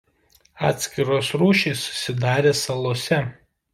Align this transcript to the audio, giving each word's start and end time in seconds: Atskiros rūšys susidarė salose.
Atskiros 0.69 1.29
rūšys 1.41 1.85
susidarė 1.91 2.55
salose. 2.63 3.21